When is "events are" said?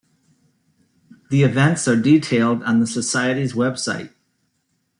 1.43-1.95